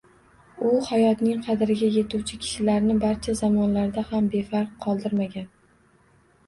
[0.69, 5.49] U hayotning qadriga yetuvchi kishilarni barcha zamonlarda ham befarq qoldirmagan